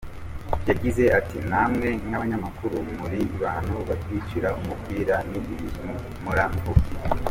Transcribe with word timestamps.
Yagize 0.69 1.03
ati 1.19 1.37
”Namwe 1.49 1.87
nk’abanyamakuru 2.07 2.75
muri 2.97 3.19
mu 3.29 3.35
bantu 3.45 3.75
batwicira 3.87 4.49
umupira, 4.59 5.15
ni 5.29 5.37
ibintu 5.41 5.87
mpora 6.21 6.43
mvuga. 6.55 6.85